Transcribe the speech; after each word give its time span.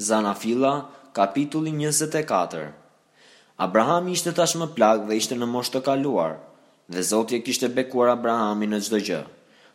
Zana 0.00 0.32
Fila, 0.34 0.88
kapitulli 1.12 1.70
24 1.74 2.68
Abraham 3.66 4.06
ishte 4.08 4.32
tashmë 4.38 4.68
plag 4.76 5.02
plak 5.02 5.10
dhe 5.10 5.18
ishte 5.20 5.36
në 5.36 5.48
moshtë 5.54 5.74
të 5.76 5.82
kaluar, 5.88 6.36
dhe 6.94 7.02
Zotje 7.08 7.40
kishte 7.48 7.68
bekuar 7.76 8.08
Abrahamin 8.14 8.72
në 8.74 8.78
gjdo 8.86 9.00
gjë. 9.10 9.18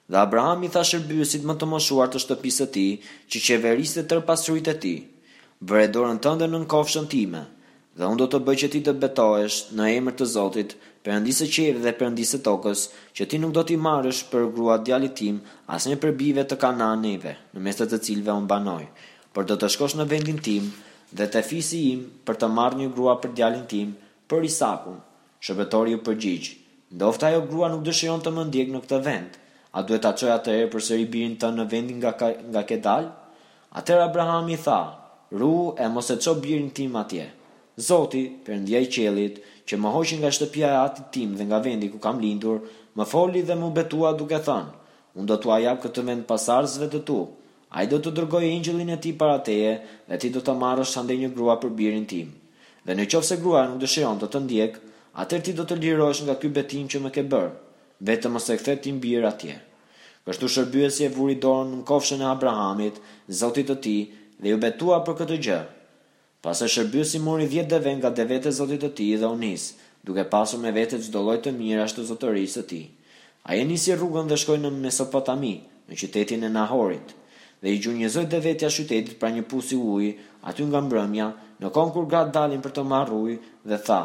Dhe 0.10 0.20
Abraham 0.24 0.64
i 0.66 0.72
thashe 0.78 1.02
më 1.46 1.56
të 1.60 1.70
moshuar 1.76 2.10
të 2.16 2.24
shtëpisë 2.26 2.66
të 2.68 2.72
ti, 2.78 2.88
që 3.30 3.44
qeveriste 3.46 4.00
veriste 4.08 4.26
pasurit 4.32 4.72
e 4.74 4.78
ti, 4.86 4.96
vëredorën 5.62 5.94
dorën 6.18 6.24
të 6.26 6.34
ndër 6.40 6.54
në 6.56 6.60
në 6.64 6.70
kofshën 6.74 7.10
time, 7.16 7.44
dhe 7.96 8.06
unë 8.12 8.24
do 8.24 8.28
të 8.34 8.42
bëj 8.48 8.58
që 8.64 8.72
ti 8.76 8.82
të 8.88 8.96
betoesh 9.06 9.60
në 9.78 9.92
emër 10.00 10.18
të 10.24 10.32
Zotit, 10.36 10.74
për 11.06 11.20
ndisë 11.22 11.52
qërë 11.54 11.82
dhe 11.86 11.94
për 12.02 12.16
ndisë 12.16 12.42
tokës, 12.50 12.88
që 13.14 13.30
ti 13.30 13.38
nuk 13.44 13.54
do 13.54 13.62
t'i 13.70 13.78
marësh 13.86 14.26
për 14.34 14.50
grua 14.58 14.82
djali 14.90 15.14
tim, 15.22 15.38
asë 15.70 15.92
një 15.94 15.98
përbive 16.08 16.50
të 16.50 16.56
kananeve, 16.66 17.38
në 17.54 17.62
mes 17.70 17.76
të 17.84 18.02
cilve 18.10 18.40
unë 18.42 18.50
banoj, 18.56 18.86
për 19.36 19.48
do 19.52 19.56
të 19.62 19.70
shkosh 19.74 19.96
në 20.00 20.06
vendin 20.12 20.38
tim 20.48 20.68
dhe 21.20 21.26
të 21.36 21.42
fisi 21.50 21.82
im 21.94 22.04
për 22.28 22.38
të 22.42 22.48
marrë 22.58 22.80
një 22.82 22.90
grua 22.96 23.16
për 23.24 23.34
djalin 23.40 23.66
tim 23.74 23.92
për 24.32 24.48
Isakun. 24.50 25.02
Shëbetori 25.46 25.94
u 25.94 26.02
përgjigj, 26.06 26.48
ndoft 26.98 27.24
ajo 27.28 27.42
grua 27.50 27.68
nuk 27.74 27.84
dëshiron 27.86 28.24
të 28.24 28.32
më 28.38 28.46
ndjek 28.50 28.70
në 28.74 28.80
këtë 28.86 28.98
vend, 29.10 29.36
a 29.78 29.84
duhet 29.86 30.04
ta 30.06 30.12
çoj 30.18 30.32
atë 30.38 30.56
herë 30.56 30.70
përsëri 30.76 31.06
birin 31.16 31.36
të 31.42 31.52
në 31.58 31.66
vendin 31.74 32.00
nga 32.02 32.14
ka, 32.22 32.32
nga 32.54 32.64
ke 32.70 32.80
dal? 32.88 33.10
Atëherë 33.82 34.08
Abraham 34.08 34.50
i 34.50 34.58
tha, 34.66 34.80
"Ru 35.40 35.52
e 35.84 35.90
mos 35.96 36.10
e 36.10 36.16
ço 36.24 36.34
birin 36.46 36.72
tim 36.78 36.96
atje." 37.02 37.28
Zoti, 37.90 38.24
Perëndia 38.48 38.80
i 38.86 38.92
qellit, 38.96 39.40
që 39.68 39.76
më 39.82 39.92
hoqi 39.98 40.16
nga 40.22 40.30
shtëpia 40.32 40.68
e 40.72 40.80
atit 40.88 41.10
tim 41.12 41.36
dhe 41.38 41.44
nga 41.50 41.60
vendi 41.66 41.90
ku 41.92 42.00
kam 42.00 42.18
lindur, 42.24 42.62
më 42.98 43.04
foli 43.14 43.42
dhe 43.44 43.56
më 43.60 43.70
betua 43.78 44.16
duke 44.18 44.40
thënë, 44.48 44.72
"Unë 45.18 45.28
do 45.32 45.36
të 45.44 45.60
jap 45.66 45.84
këtë 45.84 46.02
vend 46.10 46.28
pasardhësve 46.32 46.88
të 46.94 47.02
tu." 47.10 47.20
A 47.76 47.84
i 47.84 47.88
do 47.92 47.98
të 48.00 48.12
dërgoj 48.18 48.46
ingjëllin 48.48 48.92
e 48.94 49.00
ti 49.04 49.10
para 49.22 49.34
teje 49.48 49.72
dhe 50.10 50.18
ti 50.24 50.30
do 50.36 50.40
të 50.48 50.54
marrësh 50.62 50.92
të 51.08 51.16
një 51.22 51.30
grua 51.38 51.56
për 51.64 51.74
birin 51.80 52.06
tim. 52.12 52.30
Dhe 52.88 52.96
në 52.96 53.06
qofë 53.14 53.30
se 53.30 53.38
grua 53.42 53.64
nuk 53.72 53.82
dëshiron 53.82 54.22
të 54.22 54.30
të 54.36 54.40
ndjek, 54.46 54.78
atër 55.24 55.44
ti 55.48 55.54
do 55.58 55.66
të 55.68 55.76
lirosh 55.82 56.22
nga 56.28 56.36
kjo 56.40 56.50
betim 56.60 56.88
që 56.94 57.02
më 57.06 57.12
ke 57.18 57.24
bërë, 57.34 57.50
vetë 58.10 58.32
mëse 58.36 58.56
këthe 58.62 58.76
tim 58.86 59.02
birë 59.06 59.28
atje. 59.32 59.56
Kështu 60.30 60.50
shërbyës 60.56 60.96
si 60.96 61.04
e 61.04 61.10
vuri 61.18 61.36
dorën 61.48 61.74
në 61.74 61.82
kofshën 61.92 62.24
e 62.24 62.30
Abrahamit, 62.30 63.02
zotit 63.42 63.68
të 63.70 63.76
ti, 63.88 63.98
dhe 64.40 64.54
ju 64.56 64.62
betua 64.68 65.02
për 65.10 65.20
këtë 65.22 65.40
gjë. 65.48 65.60
Pas 66.46 66.62
e 66.64 66.72
shërbyës 66.78 67.12
si 67.12 67.20
mori 67.28 67.50
vjetë 67.56 67.82
ven 67.88 68.00
nga 68.00 68.14
devete 68.22 68.56
zotit 68.62 68.82
të 68.86 68.92
ti 69.02 69.10
dhe 69.24 69.34
unis, 69.36 69.68
duke 70.08 70.26
pasur 70.32 70.64
me 70.64 70.72
vete 70.80 71.02
gjdo 71.10 71.26
lojtë 71.28 71.50
të 71.50 71.56
mirë 71.60 71.84
ashtë 71.90 72.02
të 72.02 72.08
zotërisë 72.14 72.58
të 72.58 72.66
ti. 72.72 72.82
A 73.50 73.60
e 73.60 73.68
nisi 73.72 73.94
rrugën 74.00 74.32
dhe 74.32 74.40
shkoj 74.46 74.62
në 74.64 74.74
Mesopotami, 74.80 75.54
në 75.90 76.00
qytetin 76.02 76.48
e 76.48 76.50
Nahorit, 76.60 77.12
dhe 77.66 77.72
i 77.74 77.80
gjunjëzoi 77.82 78.28
dhe 78.30 78.38
vetja 78.46 78.68
qytetit 78.70 79.16
pra 79.18 79.32
një 79.34 79.42
pusi 79.50 79.74
ujë 79.74 80.10
aty 80.50 80.68
nga 80.70 80.80
mbrëmja 80.86 81.28
në 81.64 81.70
kohën 81.74 81.94
kur 81.96 82.06
gat 82.12 82.28
dalin 82.36 82.62
për 82.62 82.74
të 82.78 82.82
marrë 82.92 83.14
ujë 83.26 83.38
dhe 83.72 83.80
tha 83.88 84.02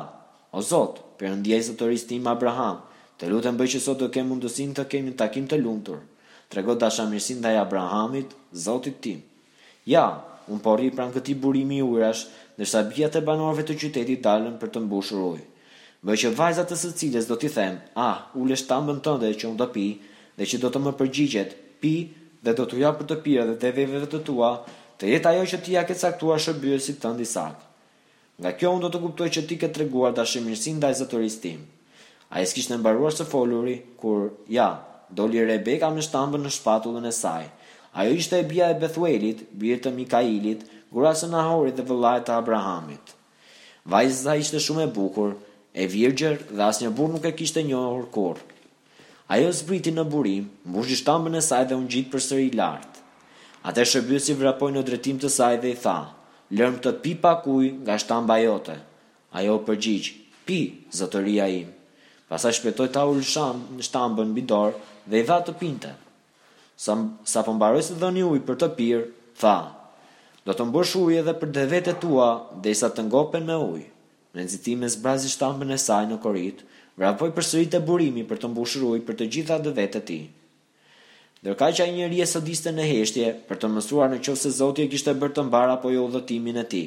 O 0.57 0.61
Zot 0.69 1.01
perëndijes 1.21 1.69
të 1.69 1.75
turist 1.83 2.09
tim 2.09 2.25
Abraham 2.33 2.79
të 3.21 3.29
lutem 3.29 3.59
bëj 3.61 3.69
që 3.75 3.81
sot 3.85 3.99
të 4.01 4.09
kem 4.15 4.31
mundësinë 4.33 4.77
të 4.79 4.87
kem 4.95 5.05
një 5.05 5.13
takim 5.23 5.45
të 5.51 5.59
lumtur 5.61 6.01
dasha 6.55 6.73
dashamirësi 6.85 7.37
ndaj 7.43 7.59
Abrahamit 7.67 8.33
Zotit 8.65 8.97
tim 9.05 9.21
Ja 9.93 10.07
un 10.51 10.63
po 10.65 10.73
rri 10.81 10.89
pran 10.95 11.13
këtij 11.15 11.37
burimi 11.43 11.83
ujrash, 11.85 12.25
ndërsa 12.57 12.81
bijat 12.89 13.13
të 13.15 13.21
banorëve 13.29 13.67
të 13.69 13.75
qytetit 13.83 14.25
dalën 14.25 14.57
për 14.63 14.71
të 14.75 14.83
mbushur 14.87 15.21
ujë 15.35 15.45
Bëj 16.09 16.17
që 16.23 16.33
vajza 16.41 16.65
të 16.65 16.81
së 16.83 16.91
cilës 17.03 17.29
do 17.29 17.37
t'i 17.37 17.51
them, 17.55 17.75
ah, 18.09 18.17
ulesh 18.41 18.65
tambën 18.71 19.03
tënde 19.05 19.29
që 19.39 19.47
un 19.51 19.57
do 19.61 19.67
pi 19.75 19.87
dhe 20.41 20.45
që 20.51 20.59
do 20.63 20.69
të 20.73 20.81
më 20.87 20.93
përgjigjet, 21.01 21.51
pi, 21.83 21.93
dhe 22.43 22.55
do 22.57 22.67
t'u 22.67 22.79
jap 22.81 23.01
për 23.01 23.09
të 23.11 23.17
pira 23.25 23.45
dhe 23.49 23.57
devjeve 23.63 24.07
të 24.09 24.21
tua, 24.25 24.53
të 25.01 25.11
jetë 25.13 25.31
ajo 25.33 25.45
që 25.53 25.59
ti 25.65 25.75
ja 25.77 25.83
ke 25.89 25.97
caktuar 26.03 26.41
shërbyrë 26.41 26.81
tënd 26.87 27.01
të 27.05 27.13
ndisak. 27.17 27.67
Nga 28.41 28.53
kjo 28.57 28.71
unë 28.77 28.83
do 28.87 28.91
të 28.95 29.01
kuptoj 29.05 29.29
që 29.37 29.43
ti 29.49 29.57
ke 29.61 29.69
të 29.69 29.83
reguar 29.85 30.15
ndaj 30.15 30.27
shëmirësin 30.35 30.79
dhe 30.81 31.41
tim. 31.45 31.65
A 32.31 32.41
e 32.41 32.47
s'kishtë 32.47 32.73
në 32.73 32.77
mbaruar 32.81 33.13
së 33.13 33.25
foluri, 33.27 33.77
kur, 34.01 34.31
ja, 34.49 34.69
doli 35.11 35.43
Rebeka 35.45 35.91
me 35.91 36.01
shtambën 36.03 36.41
në 36.47 36.51
shpatullën 36.57 37.07
e 37.07 37.13
saj. 37.13 37.45
Ajo 37.93 38.13
ishte 38.15 38.39
e 38.39 38.45
bia 38.47 38.69
e 38.71 38.75
Bethuelit, 38.79 39.43
birë 39.53 39.81
të 39.83 39.91
Mikailit, 39.97 40.61
gurasë 40.95 41.27
në 41.33 41.41
Ahorit 41.43 41.75
dhe 41.77 41.89
vëllajt 41.91 42.29
të 42.29 42.37
Abrahamit. 42.37 43.13
Vajzëza 43.85 44.37
ishte 44.39 44.61
shumë 44.63 44.85
e 44.87 44.93
bukur, 44.95 45.35
e 45.75 45.89
virgjër 45.91 46.39
dhe 46.55 46.63
asë 46.71 46.87
një 46.87 46.93
burë 47.01 47.17
nuk 47.17 47.27
e 47.27 47.35
kishte 47.41 47.67
njohur 47.67 48.07
kur. 48.15 48.39
Ajo 49.31 49.51
zbriti 49.55 49.93
në 49.95 50.03
burim, 50.11 50.49
mbushi 50.67 50.97
shtambën 50.99 51.39
e 51.39 51.43
saj 51.47 51.69
dhe 51.71 51.77
unë 51.79 51.91
gjitë 51.93 52.11
për 52.13 52.23
sëri 52.25 52.47
lartë. 52.59 53.03
Ate 53.71 53.85
shërbjusi 53.87 54.35
vrapoj 54.41 54.71
në 54.75 54.83
drejtim 54.89 55.21
të 55.23 55.29
saj 55.31 55.61
dhe 55.63 55.71
i 55.71 55.79
tha, 55.85 55.93
lërm 56.59 56.79
të 56.83 56.93
pi 57.05 57.13
pakuj 57.27 57.69
nga 57.85 57.99
shtamba 58.03 58.41
jote. 58.43 58.75
Ajo 59.39 59.55
përgjigj, 59.69 60.09
pi, 60.49 60.59
zëtëria 60.99 61.47
im. 61.61 61.69
Pasa 62.31 62.51
shpetoj 62.59 62.89
ta 62.97 63.05
ullë 63.11 63.29
sham 63.35 63.63
në 63.77 63.87
shtambën 63.87 64.35
bidor 64.35 64.75
dhe 65.07 65.23
i 65.23 65.29
dha 65.31 65.39
të 65.47 65.55
pinte. 65.63 65.93
Sa, 66.87 66.99
sa 67.23 67.47
pëmbaroj 67.47 67.85
po 67.85 67.87
se 67.93 68.01
dhe 68.03 68.11
një 68.19 68.27
uj 68.35 68.43
për 68.49 68.59
të 68.65 68.71
pirë, 68.81 69.07
tha, 69.45 69.55
do 70.47 70.59
të 70.59 70.67
mbush 70.73 70.97
uj 71.05 71.21
edhe 71.23 71.37
për 71.45 71.55
dhe 71.61 71.95
tua 72.03 72.29
dhe 72.67 72.75
i 72.75 72.81
sa 72.83 72.91
të 72.91 73.07
ngopen 73.07 73.47
me 73.47 73.63
uj. 73.71 73.81
Në 74.35 74.43
nëzitime 74.43 74.91
zbrazi 74.99 75.31
shtambën 75.31 75.71
e 75.75 75.79
saj 75.83 76.03
në 76.11 76.19
koritë, 76.27 76.67
vrapoj 76.99 77.31
për 77.35 77.45
sërit 77.47 77.77
e 77.79 77.83
burimi 77.87 78.25
për 78.27 78.41
të 78.43 78.51
mbushur 78.53 78.87
ujë 78.91 79.05
për 79.07 79.19
të 79.21 79.29
gjitha 79.35 79.59
dhe 79.63 79.75
vetë 79.77 79.99
të 79.99 80.05
ti. 80.11 80.19
Dërka 81.45 81.71
që 81.77 81.85
a 81.85 82.09
e 82.23 82.27
sadiste 82.29 82.73
në 82.73 82.87
heshtje 82.91 83.29
për 83.49 83.57
të 83.59 83.69
mësuar 83.73 84.11
në 84.13 84.19
qovë 84.25 84.37
se 84.43 84.51
Zotje 84.53 84.89
kishtë 84.93 85.11
e 85.11 85.15
bërë 85.23 85.35
të 85.39 85.43
mbara 85.49 85.77
po 85.81 85.91
jo 85.91 86.09
dhëtimin 86.13 86.57
e 86.61 86.65
ti. 86.69 86.83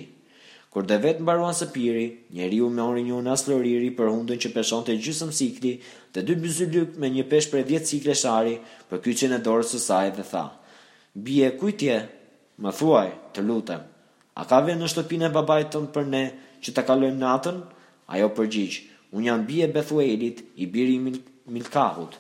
Kur 0.74 0.86
dhe 0.90 0.98
vetë 0.98 1.22
mbaruan 1.22 1.54
së 1.54 1.68
piri, 1.74 2.04
njeri 2.34 2.60
u 2.66 2.70
me 2.74 2.82
orin 2.82 3.06
një 3.06 3.18
në 3.28 3.32
asloriri 3.34 3.90
për 3.98 4.10
hundën 4.10 4.38
që 4.42 4.52
peshon 4.56 4.84
të 4.88 4.96
gjysëm 5.06 5.30
sikli 5.38 5.74
dhe 6.14 6.22
dy 6.26 6.36
bëzulluk 6.42 6.96
me 7.02 7.10
një 7.14 7.24
pesh 7.30 7.50
për 7.52 7.64
10 7.70 7.86
sikle 7.90 8.16
shari 8.18 8.56
për 8.90 9.02
kyqin 9.06 9.34
e 9.34 9.40
dorës 9.46 9.74
së 9.76 9.80
saj 9.84 10.12
dhe 10.18 10.26
tha. 10.26 10.48
Bie, 11.14 11.52
kujtje, 11.62 11.98
më 12.58 12.72
thuaj, 12.78 13.10
të 13.34 13.46
lutem, 13.46 13.84
a 14.34 14.44
ka 14.50 14.62
vjen 14.66 14.82
në 14.82 14.90
shtëpine 14.90 15.30
babaj 15.34 15.68
tënë 15.74 15.94
për 15.94 16.10
ne 16.10 16.24
që 16.64 16.74
të 16.74 16.86
kalojmë 16.90 17.22
natën? 17.22 17.62
Ajo 18.14 18.32
përgjigjë, 18.38 18.82
Unë 19.14 19.28
janë 19.30 19.44
bje 19.50 19.66
Bethuelit 19.74 20.40
i 20.58 20.66
biri 20.76 20.96
Mil 21.02 21.20
Milkahut, 21.56 22.14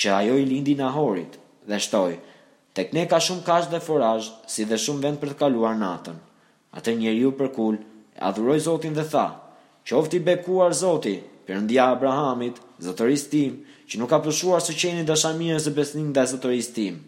që 0.00 0.10
ajo 0.16 0.34
i 0.40 0.44
lindi 0.50 0.74
Nahorit, 0.76 1.36
dhe 1.70 1.78
shtoj, 1.80 2.16
tek 2.76 2.92
ne 2.96 3.04
ka 3.08 3.20
shumë 3.26 3.44
kash 3.46 3.70
dhe 3.72 3.80
foraj, 3.86 4.26
si 4.52 4.66
dhe 4.68 4.76
shumë 4.82 5.02
vend 5.06 5.20
për 5.22 5.32
të 5.32 5.36
kaluar 5.42 5.78
natën. 5.82 6.18
Ate 6.76 6.94
njeri 6.98 7.22
u 7.28 7.32
përkull, 7.38 7.78
adhuroj 8.28 8.58
Zotin 8.66 8.96
dhe 8.98 9.06
tha, 9.14 9.24
që 9.86 9.96
ofti 10.00 10.20
bekuar 10.28 10.76
Zotin, 10.82 11.22
për 11.46 11.62
ndja 11.64 11.88
Abrahamit, 11.94 12.60
zëtëris 12.84 13.24
tim, 13.32 13.56
që 13.88 14.00
nuk 14.02 14.12
ka 14.12 14.18
pëshuar 14.26 14.60
së 14.66 14.74
qeni 14.82 15.06
dëshamirës 15.08 15.68
së 15.70 15.74
besnin 15.78 16.12
dhe 16.16 16.26
zëtëris 16.34 16.68
tim. 16.76 17.00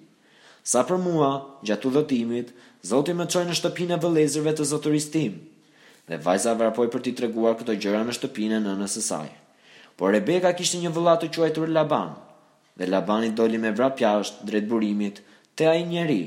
Sa 0.73 0.87
për 0.89 1.03
mua, 1.05 1.29
gjatë 1.69 1.91
u 1.91 1.95
dhëtimit, 1.99 2.55
Zotin 2.93 3.19
me 3.21 3.29
të 3.29 3.35
qoj 3.43 3.47
në 3.51 3.59
shtëpine 3.61 4.01
vëlezërve 4.05 4.55
të 4.61 4.69
zëtëris 4.73 5.11
tim, 5.15 5.37
dhe 6.09 6.17
vajza 6.25 6.55
vrapoi 6.57 6.89
për 6.93 7.03
t'i 7.05 7.13
treguar 7.19 7.57
këto 7.61 7.75
gjëra 7.83 8.01
në 8.09 8.15
shtëpinë 8.17 8.57
e 8.59 8.63
nënës 8.67 8.95
së 8.99 9.03
saj. 9.07 9.29
Por 10.01 10.15
Rebeka 10.15 10.55
kishte 10.57 10.81
një 10.81 10.93
vëlla 10.97 11.17
të 11.21 11.29
quajtur 11.37 11.69
Laban, 11.75 12.15
dhe 12.79 12.87
Labani 12.89 13.31
doli 13.37 13.59
me 13.61 13.73
vrap 13.77 14.01
jashtë 14.01 14.47
drejt 14.49 14.69
burimit 14.71 15.21
te 15.59 15.67
ai 15.69 15.83
njeri. 15.91 16.21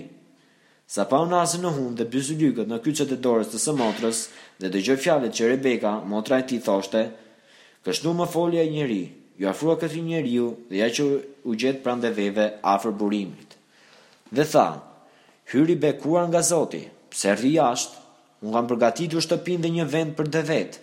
Sa 0.92 1.06
pa 1.08 1.22
u 1.24 1.26
në 1.30 1.40
hundë 1.78 2.02
dhe 2.02 2.08
bëzë 2.14 2.38
lykët 2.42 2.68
në 2.70 2.80
kyçet 2.86 3.14
e 3.16 3.18
dorës 3.24 3.50
të 3.54 3.62
së 3.64 3.76
motrës 3.80 4.20
dhe 4.60 4.72
dëgjoi 4.74 4.98
fjalët 5.04 5.38
që 5.38 5.50
Rebeka, 5.54 5.94
motra 6.14 6.40
e 6.40 6.44
tij, 6.50 6.60
thoshte, 6.62 7.06
"Kështu 7.86 8.14
më 8.14 8.28
foli 8.28 8.58
ai 8.60 8.70
njeri, 8.70 9.04
ju 9.40 9.48
afrua 9.48 9.78
këtë 9.80 10.04
njeriu 10.04 10.54
dhe 10.70 10.78
ja 10.82 10.90
që 10.92 11.04
u 11.48 11.56
gjet 11.56 11.82
pranë 11.84 12.12
veve 12.16 12.50
afër 12.64 12.92
burimit." 12.92 13.56
Dhe 14.32 14.44
tha, 14.52 14.68
"Hyri 15.52 15.76
bekuar 15.80 16.28
nga 16.28 16.42
Zoti, 16.42 16.84
pse 17.10 17.30
rri 17.36 17.56
jashtë?" 17.56 18.01
unë 18.42 18.54
kam 18.56 18.68
përgatitur 18.70 19.22
shtëpin 19.22 19.62
dhe 19.62 19.70
një 19.74 19.86
vend 19.94 20.14
për 20.18 20.30
dhe 20.34 20.42
vetë. 20.48 20.80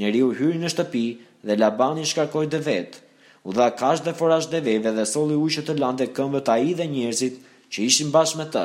Njeri 0.00 0.20
u 0.24 0.30
hyri 0.38 0.60
në 0.62 0.70
shtëpi 0.72 1.02
dhe 1.44 1.56
Labani 1.60 2.06
shkarkoj 2.08 2.46
dhe 2.54 2.60
vetë. 2.68 3.02
U 3.44 3.52
dha 3.52 3.66
kash 3.76 4.00
dhe 4.06 4.14
forash 4.16 4.48
dhe 4.52 4.60
veve 4.64 4.92
dhe 4.96 5.04
soli 5.10 5.36
u 5.36 5.48
që 5.50 5.64
të 5.66 5.76
lande 5.82 6.06
këmbë 6.16 6.40
të 6.46 6.52
aji 6.56 6.72
dhe 6.80 6.86
njerëzit 6.94 7.36
që 7.72 7.84
ishin 7.88 8.12
bashkë 8.14 8.38
me 8.40 8.46
të. 8.54 8.62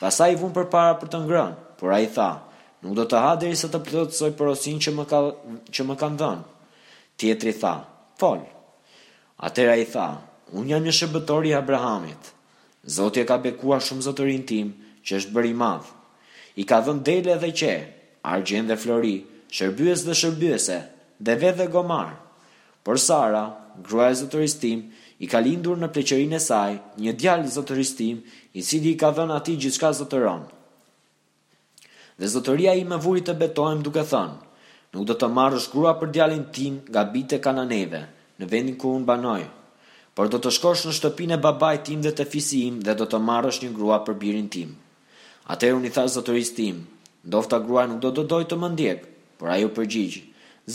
Pasa 0.00 0.26
i 0.32 0.36
vunë 0.40 0.56
për 0.56 0.68
para 0.72 0.96
për 0.98 1.12
të 1.12 1.20
ngrënë, 1.26 1.54
por 1.78 1.94
a 1.94 2.00
i 2.02 2.08
tha, 2.16 2.30
nuk 2.82 2.96
do 2.98 3.04
të 3.08 3.22
ha 3.22 3.30
dheri 3.40 3.58
së 3.60 3.70
të 3.72 3.82
plëtësoj 3.86 4.32
për 4.40 4.50
osin 4.54 4.80
që 4.84 4.94
më, 4.98 5.04
ka, 5.12 5.20
që 5.70 5.86
më 5.88 5.96
kanë 6.02 6.18
dhënë. 6.20 6.70
Tjetri 7.20 7.52
tha, 7.60 7.74
fol. 8.18 8.42
Atera 9.46 9.76
i 9.80 9.86
tha, 9.94 10.08
unë 10.58 10.72
jam 10.72 10.84
një 10.86 10.96
shëbëtori 10.98 11.54
Abrahamit. 11.58 12.32
Zotje 12.98 13.22
ka 13.28 13.38
bekua 13.44 13.78
shumë 13.80 14.08
zotërin 14.08 14.46
tim 14.48 14.74
që 15.04 15.20
është 15.20 15.34
bëri 15.36 15.54
madhë 15.60 15.92
i 16.56 16.64
ka 16.64 16.78
dhënë 16.86 17.02
dele 17.06 17.34
dhe 17.42 17.48
qe, 17.60 17.72
argjen 18.34 18.68
dhe 18.70 18.76
flori, 18.78 19.16
shërbyes 19.56 20.04
dhe 20.06 20.14
shërbyese, 20.20 20.76
dhe 21.26 21.34
ve 21.42 21.50
dhe 21.58 21.66
gomar. 21.72 22.10
Por 22.84 23.00
Sara, 23.06 23.44
grua 23.86 24.08
e 24.12 24.18
zotëristim, 24.20 24.84
i 25.18 25.26
ka 25.30 25.40
lindur 25.40 25.78
në 25.80 25.88
pleqerin 25.96 26.34
e 26.34 26.40
saj 26.46 26.76
një 27.04 27.14
djalë 27.22 27.50
zotëristim, 27.56 28.20
i 28.58 28.62
cili 28.62 28.92
i 28.94 29.00
ka 29.00 29.10
dhënë 29.16 29.34
ati 29.38 29.56
gjithka 29.62 29.90
zotëron. 29.98 30.44
Dhe 32.18 32.30
zotëria 32.34 32.76
i 32.78 32.84
me 32.86 32.98
vuri 33.02 33.24
të 33.26 33.34
betojmë 33.40 33.82
duke 33.88 34.04
thënë, 34.12 34.36
nuk 34.94 35.08
do 35.10 35.16
të 35.18 35.26
marrë 35.38 35.58
shkrua 35.64 35.96
për 36.00 36.12
djalin 36.14 36.44
tim 36.54 36.76
nga 36.90 37.02
bite 37.14 37.40
kananeve, 37.42 38.04
në 38.38 38.50
vendin 38.52 38.78
ku 38.78 38.92
unë 38.98 39.08
banoj, 39.10 39.42
por 40.14 40.30
do 40.30 40.38
të 40.38 40.52
shkosh 40.58 40.86
në 40.86 40.94
shtëpin 41.00 41.34
e 41.34 41.40
babaj 41.48 41.82
tim 41.90 42.04
dhe 42.06 42.14
të 42.14 42.28
fisim 42.34 42.78
dhe 42.86 42.94
do 43.00 43.08
të 43.10 43.18
marrësh 43.30 43.62
një 43.64 43.72
grua 43.74 43.98
për 44.06 44.20
birin 44.22 44.46
tim. 44.54 44.76
Atëherë 45.52 45.76
unë 45.76 45.88
i 45.90 45.92
tha 45.92 46.02
zotërisë 46.08 46.54
tim, 46.56 46.76
ndofta 47.28 47.58
gruaja 47.64 47.88
nuk 47.90 48.00
do 48.04 48.10
të 48.16 48.22
dojë 48.32 48.46
të 48.50 48.56
më 48.60 48.68
ndjek, 48.74 49.02
por 49.40 49.50
ajo 49.56 49.68
përgjigj. 49.76 50.22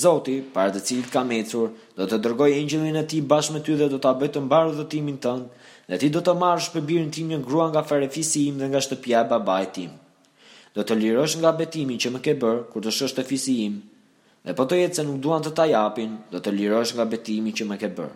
Zoti, 0.02 0.36
para 0.54 0.70
të 0.74 0.82
cilit 0.86 1.08
kam 1.14 1.32
ecur, 1.34 1.72
do 1.98 2.06
të 2.06 2.20
dërgoj 2.26 2.50
engjëllin 2.60 3.00
e 3.00 3.04
tij 3.10 3.24
bashkë 3.32 3.56
me 3.56 3.62
ty 3.66 3.78
dhe 3.80 3.88
do 3.94 3.98
ta 4.04 4.12
bëj 4.20 4.30
të 4.36 4.44
mbarë 4.46 4.86
timin 4.92 5.18
tënd, 5.24 5.50
dhe 5.90 5.98
ti 6.04 6.12
do 6.14 6.22
të 6.22 6.36
marrësh 6.44 6.68
për 6.76 6.86
birin 6.90 7.10
tim 7.16 7.32
një 7.32 7.40
grua 7.48 7.66
nga 7.72 7.82
farefisi 7.90 8.44
im 8.52 8.60
dhe 8.62 8.70
nga 8.70 8.82
shtëpia 8.86 9.24
e 9.26 9.30
babait 9.32 9.74
tim. 9.80 9.92
Do 10.78 10.86
të 10.86 10.94
lirosh 11.02 11.40
nga 11.42 11.52
betimi 11.58 11.98
që 11.98 12.10
më 12.14 12.20
ke 12.26 12.34
bër 12.44 12.58
kur 12.70 12.86
të 12.86 12.94
shosh 13.00 13.18
të 13.18 13.26
fisi 13.32 13.56
im. 13.66 13.82
Dhe 14.46 14.54
po 14.54 14.70
të 14.70 14.78
jetë 14.84 15.00
se 15.00 15.04
nuk 15.08 15.18
duan 15.26 15.42
të 15.44 15.52
ta 15.58 15.66
japin, 15.72 16.14
do 16.30 16.38
të 16.46 16.54
lirosh 16.60 16.94
nga 16.96 17.10
betimi 17.16 17.58
që 17.58 17.66
më 17.72 17.80
ke 17.82 17.90
bër. 17.98 18.14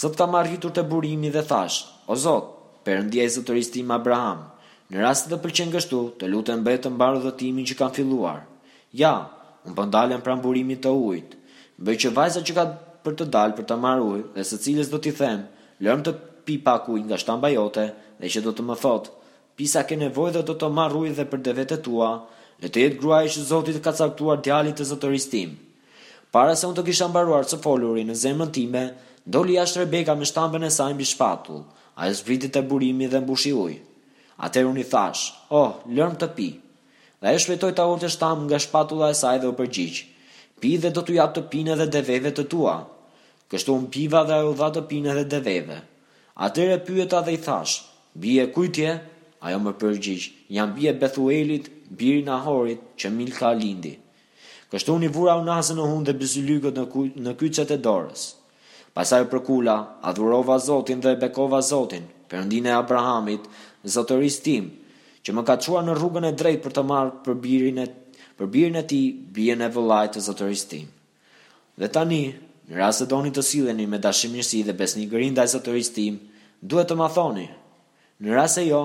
Sot 0.00 0.16
kam 0.18 0.40
arritur 0.40 0.72
të 0.72 0.88
burimi 0.88 1.28
dhe 1.36 1.44
thash: 1.52 1.82
O 2.08 2.16
Zot, 2.24 2.48
perëndia 2.88 3.28
e 3.28 3.34
zotërisë 3.36 3.84
Abraham, 4.00 4.48
Në 4.88 5.02
rast 5.02 5.26
të 5.28 5.36
pëlqen 5.44 5.72
gjithu, 5.74 5.96
të 6.20 6.28
lutem 6.32 6.62
bëj 6.64 6.76
të 6.84 6.90
mbarë 6.94 7.18
dhëtimin 7.20 7.66
që 7.68 7.74
kam 7.76 7.90
filluar. 7.96 8.38
Ja, 9.00 9.10
unë 9.66 9.74
po 9.76 9.84
ndalem 9.90 10.22
pran 10.24 10.40
burimit 10.40 10.80
të 10.86 10.92
ujit. 10.96 11.34
Bëj 11.84 11.96
që 12.04 12.12
vajza 12.16 12.40
që 12.48 12.54
ka 12.56 12.64
për 13.04 13.18
të 13.20 13.26
dalë 13.36 13.56
për 13.58 13.66
të 13.68 13.76
marrë 13.82 14.06
ujë 14.12 14.22
dhe 14.38 14.44
së 14.48 14.58
cilës 14.64 14.88
do 14.92 15.00
t'i 15.04 15.12
them, 15.18 15.42
lëm 15.84 16.04
të 16.06 16.14
pi 16.48 16.56
pak 16.68 16.88
ujë 16.94 17.04
nga 17.10 17.18
shtamba 17.20 17.50
jote 17.52 17.84
dhe 18.22 18.30
që 18.32 18.42
do 18.46 18.54
të 18.56 18.64
më 18.70 18.78
thotë, 18.84 19.12
pisa 19.60 19.82
ke 19.90 19.98
nevojë 20.06 20.34
dhe 20.38 20.42
do 20.52 20.56
të 20.62 20.72
marr 20.78 20.96
ujë 21.02 21.12
dhe 21.20 21.28
për 21.34 21.44
devet 21.50 21.74
tua, 21.84 22.08
le 22.64 22.70
të 22.72 22.84
jetë 22.86 23.00
gruaja 23.02 23.28
që 23.34 23.44
Zoti 23.52 23.76
të 23.76 23.84
ka 23.84 23.92
caktuar 24.00 24.40
djalit 24.48 24.80
të 24.80 24.88
zotëris 24.94 25.28
tim. 25.34 25.52
Para 26.32 26.56
se 26.56 26.64
unë 26.68 26.78
të 26.80 26.86
kisha 26.88 27.10
mbaruar 27.12 27.44
të 27.44 27.60
folurin 27.64 28.08
në 28.12 28.16
zemrën 28.24 28.54
time, 28.56 28.86
doli 29.36 29.60
jashtë 29.60 29.84
Rebeka 29.84 30.16
me 30.20 30.24
shtambën 30.28 30.64
e 30.64 30.72
saj 30.80 30.96
mbi 30.96 31.04
shpatull. 31.12 31.62
Ai 32.00 32.10
zbriti 32.20 32.50
te 32.56 32.62
burimi 32.72 33.06
dhe 33.12 33.20
mbushi 33.24 33.52
ujë. 33.56 33.78
Atër 34.46 34.68
unë 34.70 34.82
i 34.84 34.86
thash, 34.86 35.24
oh, 35.50 35.72
lërmë 35.98 36.18
të 36.22 36.28
pi. 36.36 36.48
Dhe 37.18 37.32
e 37.34 37.38
shvetoj 37.42 37.72
të 37.74 37.82
avon 37.82 37.98
të 38.02 38.10
shtamë 38.14 38.44
nga 38.46 38.60
shpatula 38.62 39.08
e 39.10 39.16
saj 39.20 39.38
dhe 39.42 39.48
u 39.50 39.54
përgjigjë. 39.58 40.02
Pi 40.62 40.76
dhe 40.82 40.92
do 40.94 41.02
të 41.06 41.16
japë 41.16 41.34
të 41.38 41.42
pinë 41.54 41.76
dhe 41.80 41.86
deveve 41.96 42.30
të 42.36 42.44
tua. 42.52 42.76
Kështu 43.50 43.74
unë 43.74 43.90
piva 43.96 44.22
dhe 44.28 44.38
u 44.46 44.54
dha 44.60 44.68
të 44.76 44.84
pinë 44.92 45.16
dhe 45.18 45.24
deveve. 45.34 45.78
Atër 46.48 46.76
e 46.76 46.78
pyeta 46.86 47.22
dhe 47.26 47.34
i 47.34 47.40
thash, 47.48 47.74
bie 48.24 48.44
kujtje, 48.54 48.92
ajo 49.42 49.58
më 49.64 49.72
përgjigjë, 49.80 50.30
jam 50.58 50.74
bie 50.76 50.92
Bethuelit, 51.02 51.72
birin 51.98 52.30
në 52.30 52.36
horit, 52.46 52.84
që 53.00 53.10
Milka 53.14 53.50
lindi. 53.58 53.96
Kështu 54.70 54.94
unë 54.98 55.08
i 55.08 55.14
vura 55.18 55.34
unë 55.40 55.56
asë 55.56 55.74
në 55.78 55.88
hundë 55.90 56.12
dhe 56.12 56.18
bëzulykët 56.22 56.78
në, 56.78 56.86
në 57.26 57.34
kyqet 57.40 57.74
e 57.74 57.80
dorës. 57.88 58.28
Pasaj 58.98 59.24
përkula, 59.32 59.76
adhurova 60.10 60.58
Zotin 60.62 61.02
dhe 61.04 61.16
bekova 61.22 61.60
Zotin, 61.64 62.06
përëndin 62.30 62.66
e 62.68 62.72
Abrahamit, 62.76 63.46
zotëris 63.86 64.40
tim, 64.42 64.70
që 65.22 65.32
më 65.34 65.42
ka 65.46 65.56
qua 65.62 65.82
në 65.84 65.94
rrugën 65.98 66.24
e 66.28 66.32
drejt 66.34 66.62
për 66.64 66.74
të 66.78 66.84
marë 66.90 67.12
për 67.26 67.38
birin 67.44 67.78
e, 67.82 67.86
për 68.38 68.46
birin 68.54 68.78
e 68.80 68.84
ti 68.90 69.00
bjen 69.36 69.62
e 69.66 69.70
vëllajt 69.74 70.14
të 70.16 70.22
zotëris 70.26 70.64
tim. 70.70 70.88
Dhe 71.78 71.90
tani, 71.94 72.22
në 72.68 72.76
rrasë 72.76 73.06
doni 73.08 73.30
të 73.32 73.42
sileni 73.48 73.86
me 73.88 73.98
dashimirësi 74.02 74.62
dhe 74.66 74.74
besni 74.76 75.06
gërin 75.10 75.34
dhe 75.38 75.44
zotëris 75.48 75.92
tim, 75.94 76.18
duhet 76.60 76.88
të 76.90 76.96
ma 77.00 77.08
thoni. 77.14 77.46
Në 78.20 78.32
rrasë 78.34 78.62
e 78.64 78.68
jo, 78.68 78.82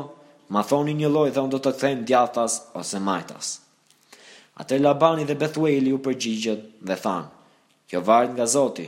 ma 0.54 0.62
thoni 0.68 0.94
një 1.00 1.10
loj 1.10 1.30
dhe 1.34 1.42
unë 1.42 1.54
do 1.56 1.60
të 1.64 1.74
këthejmë 1.76 2.06
djathas 2.08 2.58
ose 2.82 3.00
majtas. 3.02 3.56
Atër 4.62 4.82
Labani 4.86 5.26
dhe 5.26 5.34
Bethueli 5.42 5.92
u 5.96 6.00
përgjigjet 6.06 6.68
dhe 6.86 6.98
thanë, 7.02 7.30
kjo 7.90 8.04
vajt 8.06 8.36
nga 8.38 8.46
zoti, 8.46 8.86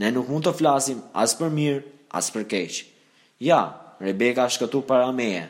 ne 0.00 0.10
nuk 0.12 0.28
mund 0.28 0.44
të 0.44 0.52
flasim 0.58 1.00
asë 1.22 1.38
për 1.40 1.52
mirë, 1.58 1.80
asë 2.20 2.34
për 2.36 2.44
keqë. 2.50 2.84
Ja, 3.48 3.62
Rebeka 4.00 4.44
është 4.46 4.66
këtu 4.66 4.80
para 4.88 5.10
meje. 5.12 5.46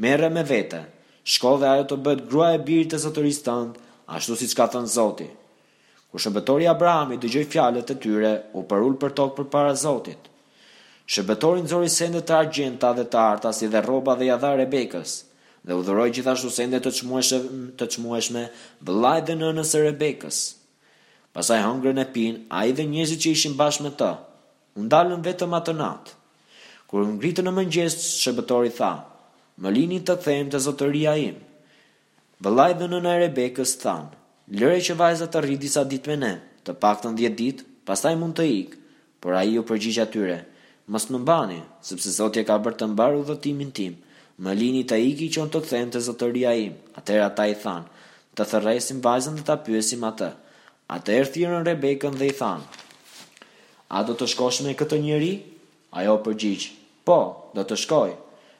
Merre 0.00 0.28
me 0.32 0.42
vete. 0.48 0.84
Shko 1.32 1.56
dhe 1.60 1.68
ajo 1.70 1.84
të 1.90 1.98
bëhet 2.06 2.22
grua 2.30 2.48
e 2.56 2.60
birit 2.68 2.92
të 2.94 3.00
zotëris 3.02 3.42
tëndë, 3.46 3.82
ashtu 4.16 4.36
siç 4.40 4.54
ka 4.58 4.66
thënë 4.68 4.88
Zoti. 4.94 5.28
Kur 6.12 6.20
Abrahamit 6.26 6.68
Abrahami 6.72 7.16
dëgjoi 7.18 7.46
fjalët 7.52 7.90
e 7.90 7.94
tyre, 8.02 8.32
u 8.54 8.62
përul 8.68 8.96
për 9.00 9.12
tokë 9.16 9.44
para 9.50 9.74
Zotit. 9.76 10.18
Shëmbëtori 11.12 11.62
nxori 11.64 11.88
sende 11.88 12.20
të 12.20 12.34
argjenta 12.36 12.92
dhe 12.96 13.04
të 13.12 13.16
arta 13.18 13.52
si 13.52 13.66
dhe 13.68 13.80
rroba 13.86 14.14
dhe 14.18 14.24
jadha 14.26 14.50
Rebekës 14.56 15.12
dhe 15.64 15.72
udhëroi 15.78 16.10
gjithashtu 16.14 16.50
sende 16.50 16.80
të 16.84 16.90
çmueshme 17.92 18.44
të 18.80 19.26
dhe 19.26 19.34
nënës 19.42 19.68
së 19.72 19.78
Rebekës. 19.86 20.38
Pasaj 21.32 21.60
hëngrën 21.64 22.00
e 22.00 22.06
pin, 22.14 22.40
a 22.50 22.64
i 22.68 22.72
dhe 22.72 22.82
njëzit 22.92 23.22
që 23.24 23.30
ishin 23.36 23.54
bashkë 23.56 23.84
me 23.86 23.90
të, 24.00 24.10
ndalën 24.84 25.22
vetëm 25.24 25.54
atë 25.60 25.76
natë. 25.80 26.21
Kur 26.92 27.06
ngritën 27.08 27.46
në 27.48 27.52
mëngjes, 27.56 27.94
shërbëtori 28.20 28.70
tha: 28.76 28.90
"Më 29.64 29.68
lini 29.74 29.98
të 30.04 30.18
them 30.26 30.48
të 30.52 30.58
zotëria 30.60 31.14
im." 31.26 31.36
Vëllai 32.44 32.74
dhe 32.80 32.86
në 32.92 33.00
e 33.14 33.18
Rebekës 33.22 33.72
than: 33.82 34.10
"Lëre 34.60 34.80
që 34.88 34.96
vajza 35.00 35.26
të 35.32 35.38
rri 35.40 35.56
disa 35.62 35.84
ditë 35.88 36.08
me 36.12 36.16
ne, 36.26 36.32
të 36.66 36.72
paktën 36.84 37.16
10 37.20 37.38
ditë, 37.40 37.64
pastaj 37.88 38.12
mund 38.20 38.36
të 38.36 38.44
ikë." 38.60 38.76
Por 39.24 39.32
ai 39.40 39.56
u 39.60 39.62
përgjigj 39.70 40.00
atyre: 40.04 40.36
"Mos 40.92 41.08
më 41.08 41.18
mbani, 41.22 41.62
sepse 41.90 42.10
Zoti 42.18 42.40
e 42.40 42.44
ka 42.44 42.58
bërë 42.66 42.78
të 42.82 42.86
mbar 42.92 43.12
udhëtimin 43.22 43.72
tim. 43.80 43.94
Më 44.44 44.52
lini 44.60 44.84
të 44.88 44.96
iki 45.10 45.28
që 45.36 45.48
të 45.54 45.60
them 45.72 45.90
të 45.94 45.98
zotëria 46.10 46.52
im." 46.66 46.74
Atëherë 47.00 47.24
ata 47.30 47.46
i 47.46 47.54
than: 47.64 47.82
"Të 48.36 48.42
therrësim 48.52 48.98
vajzën 49.08 49.34
dhe 49.40 49.44
ta 49.48 49.56
pyesim 49.64 50.02
atë." 50.12 50.30
Atëherë 50.98 51.30
thirrën 51.38 51.66
Rebekën 51.72 52.14
dhe 52.20 52.26
i 52.32 52.34
than: 52.42 52.60
"A 53.96 54.02
do 54.02 54.12
të 54.20 54.26
shkosh 54.34 54.60
me 54.68 54.74
këtë 54.82 54.96
njerëz?" 55.08 55.40
Ajo 56.00 56.16
përgjigj: 56.28 56.72
Po, 57.04 57.50
do 57.54 57.62
të 57.66 57.76
shkoj. 57.82 58.10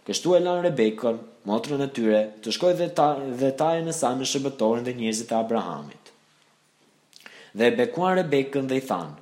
Kështu 0.09 0.33
e 0.35 0.39
lan 0.43 0.63
Rebekën, 0.65 1.19
motrën 1.47 1.83
e 1.85 1.89
tyre, 1.95 2.23
të 2.43 2.55
shkoj 2.57 2.73
dhe 2.81 2.89
ta 2.99 3.11
dhe 3.43 3.51
ta 3.61 3.69
e 3.79 3.85
në 3.87 3.95
sanë 3.99 4.27
shëbëtorën 4.31 4.87
dhe 4.89 4.95
njëzit 4.99 5.31
e 5.31 5.37
Abrahamit. 5.39 6.11
Dhe 7.55 7.69
e 7.69 7.77
bekuan 7.79 8.17
Rebekën 8.19 8.67
dhe 8.73 8.81
i 8.83 8.85
thanë, 8.91 9.15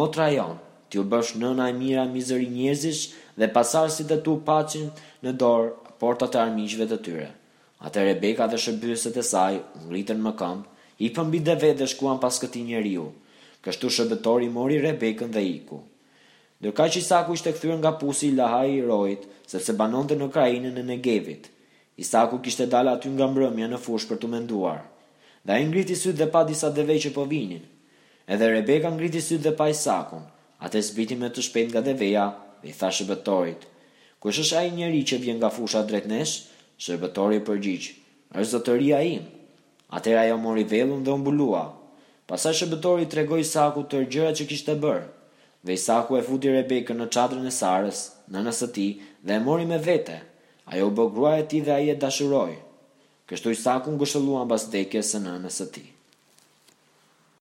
motra 0.00 0.30
jonë, 0.32 0.58
t'ju 0.88 1.04
bësh 1.12 1.34
nëna 1.44 1.66
e 1.68 1.76
mira 1.82 2.06
mizëri 2.14 2.48
njerëzish 2.56 3.02
dhe 3.42 3.50
pasar 3.58 3.92
si 3.98 4.06
të 4.08 4.18
tu 4.28 4.38
pacin 4.48 4.88
në 5.26 5.36
dorë 5.42 5.74
porta 6.04 6.30
të 6.32 6.40
armishve 6.46 6.88
të 6.88 6.98
tyre. 7.08 7.28
Ate 7.84 8.06
Rebeka 8.08 8.48
dhe 8.52 8.62
shëbëset 8.64 9.20
e 9.24 9.30
saj, 9.32 9.60
ngritën 9.84 10.24
më 10.24 10.32
këmë, 10.40 10.64
i 11.04 11.12
pëmbi 11.16 11.44
dhe 11.50 11.58
vetë 11.66 11.82
dhe 11.82 11.90
shkuan 11.92 12.20
pas 12.24 12.38
këti 12.44 12.64
njeriu. 12.70 13.10
Kështu 13.66 13.92
shëbëtori 13.98 14.48
mori 14.56 14.80
Rebekën 14.88 15.36
dhe 15.36 15.44
iku. 15.52 15.80
ku 15.82 15.88
ndërka 16.64 16.84
që 16.96 16.96
Isaku 17.04 17.34
ishte 17.36 17.50
këthyrë 17.52 17.76
nga 17.82 17.90
pusi 18.00 18.30
Lahai 18.32 18.70
i 18.78 18.84
Rojt, 18.88 19.26
sepse 19.52 19.74
banon 19.76 20.06
të 20.08 20.16
në 20.16 20.26
krajinën 20.32 20.78
e 20.80 20.82
Negevit. 20.88 21.50
Isaku 22.00 22.38
kishte 22.42 22.64
dalë 22.72 22.94
aty 22.96 23.10
nga 23.12 23.26
mbrëmja 23.28 23.66
në 23.68 23.80
fush 23.84 24.06
për 24.08 24.16
të 24.22 24.30
menduar. 24.32 24.78
Dhe 25.44 25.58
a 25.58 25.58
ngriti 25.60 25.92
sytë 26.00 26.22
dhe 26.22 26.28
pa 26.32 26.40
disa 26.48 26.70
dheve 26.72 26.96
që 27.04 27.10
po 27.18 27.26
vinin. 27.28 27.66
Edhe 28.32 28.48
Rebeka 28.54 28.88
ngriti 28.96 29.20
sytë 29.20 29.44
dhe 29.46 29.52
pa 29.58 29.66
Isakun, 29.74 30.24
atë 30.64 30.80
e 30.80 30.84
zbiti 30.88 31.18
me 31.20 31.28
të 31.30 31.44
shpejt 31.50 31.68
nga 31.74 31.82
dheveja 31.84 32.24
dhe 32.62 32.70
i 32.72 32.76
tha 32.80 32.88
shëbëtorit. 32.96 33.66
Kush 34.24 34.40
është 34.40 34.58
ai 34.62 34.70
njeri 34.72 35.02
që 35.10 35.18
vjen 35.20 35.36
nga 35.42 35.50
fusha 35.52 35.82
drejt 35.84 36.08
nesh? 36.08 36.34
Shërbëtori 36.80 37.42
përgjigj: 37.46 37.90
"Është 38.40 38.52
zotëria 38.56 39.02
im." 39.12 39.28
Atëra 39.98 40.24
ajo 40.26 40.38
mori 40.40 40.64
vellun 40.72 41.04
dhe 41.06 41.12
u 41.12 41.18
mbulua. 41.20 41.66
Pastaj 42.26 42.56
shërbëtori 42.62 43.04
tregoi 43.12 43.42
Isakut 43.44 43.90
të 43.92 44.00
gjërat 44.10 44.40
që 44.40 44.48
kishte 44.50 44.74
bërë. 44.86 45.04
Dhe 45.64 45.72
Isaku 45.72 46.12
e 46.18 46.22
futi 46.26 46.50
Rebekën 46.52 46.98
në 47.00 47.06
çadrën 47.16 47.46
e 47.48 47.52
Sarës, 47.60 48.02
nënës 48.34 48.58
së 48.62 48.68
tij, 48.76 48.90
dhe 49.24 49.38
e 49.38 49.42
mori 49.46 49.64
me 49.70 49.78
vete. 49.86 50.18
Ajo 50.68 50.90
u 50.90 50.94
bë 50.98 51.06
gruaja 51.16 51.40
e 51.44 51.48
tij 51.48 51.62
dhe 51.64 51.74
ai 51.78 51.88
e 51.94 51.96
dashuroi. 52.02 52.58
Kështu 53.30 53.56
Isaku 53.56 53.96
ngushëllua 53.96 54.44
mbas 54.44 54.68
dekjes 54.76 55.14
së 55.16 55.24
nënës 55.30 55.60
së 55.62 55.70
tij. 55.78 55.93